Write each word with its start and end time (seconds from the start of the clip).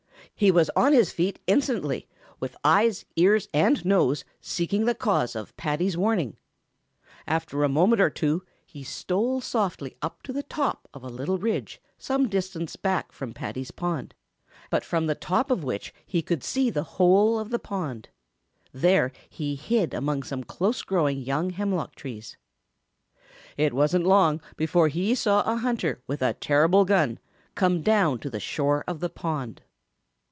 He 0.33 0.49
was 0.49 0.71
on 0.75 0.91
his 0.93 1.11
feet 1.11 1.37
instantly, 1.45 2.07
with 2.39 2.57
eyes, 2.63 3.05
ears, 3.15 3.47
and 3.53 3.85
nose 3.85 4.25
seeking 4.39 4.85
the 4.85 4.95
cause 4.95 5.35
of 5.35 5.55
Paddy's 5.55 5.95
warning. 5.95 6.35
After 7.27 7.63
a 7.63 7.69
moment 7.69 8.01
or 8.01 8.09
two 8.09 8.41
he 8.65 8.81
stole 8.83 9.39
softly 9.41 9.97
up 10.01 10.23
to 10.23 10.33
the 10.33 10.41
top 10.41 10.87
of 10.95 11.03
a 11.03 11.09
little 11.09 11.37
ridge 11.37 11.79
some 11.99 12.27
distance 12.27 12.75
back 12.75 13.11
from 13.11 13.35
Paddy's 13.35 13.69
pond, 13.69 14.15
but 14.71 14.83
from 14.83 15.05
the 15.05 15.13
top 15.13 15.51
of 15.51 15.63
which 15.63 15.93
he 16.07 16.23
could 16.23 16.43
see 16.43 16.71
the 16.71 16.81
whole 16.97 17.37
of 17.37 17.51
the 17.51 17.59
pond. 17.59 18.09
There 18.73 19.11
he 19.29 19.53
hid 19.53 19.93
among 19.93 20.23
some 20.23 20.43
close 20.43 20.81
growing 20.81 21.19
young 21.21 21.51
hemlock 21.51 21.93
trees. 21.93 22.35
It 23.57 23.75
wasn't 23.75 24.07
long 24.07 24.41
before 24.57 24.87
he 24.87 25.13
saw 25.13 25.43
a 25.43 25.57
hunter 25.57 26.01
with 26.07 26.23
a 26.23 26.33
terrible 26.33 26.83
gun 26.83 27.19
come 27.53 27.83
down 27.83 28.17
to 28.21 28.29
the 28.31 28.39
shore 28.39 28.83
of 28.87 29.01
the 29.01 29.09
pond. 29.09 29.61